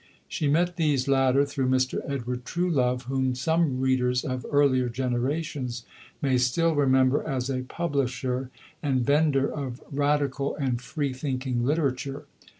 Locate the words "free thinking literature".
10.81-12.25